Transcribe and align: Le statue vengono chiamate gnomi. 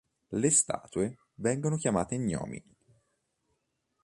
Le 0.31 0.49
statue 0.49 1.15
vengono 1.35 1.77
chiamate 1.77 2.17
gnomi. 2.17 2.63